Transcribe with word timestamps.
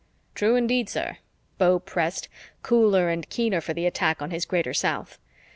"True 0.33 0.55
indeed, 0.55 0.89
sir," 0.89 1.17
Beau 1.59 1.77
pressed, 1.77 2.27
cooler 2.63 3.09
and 3.09 3.29
keener 3.29 3.61
for 3.61 3.75
the 3.75 3.85
attack 3.85 4.19
on 4.19 4.31
his 4.31 4.45
Greater 4.45 4.73
South. 4.73 5.19